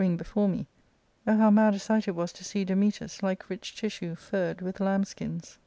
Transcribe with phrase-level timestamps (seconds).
[0.01, 0.65] ring before me.
[1.27, 4.79] Oh, how mad a sight it was to see Dametas, like rich tissue furred with
[4.79, 5.59] lambs' skins